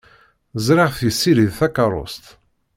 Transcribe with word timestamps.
Ẓriɣ-t 0.65 0.99
yessirid 1.03 1.51
takeṛṛust. 1.57 2.25